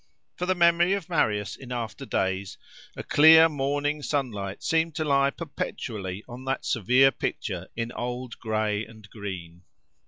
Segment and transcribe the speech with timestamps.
[0.35, 2.57] For the memory of Marius in after days,
[2.97, 8.83] a clear morning sunlight seemed to lie perpetually on that severe picture in old gray
[8.83, 9.61] and green.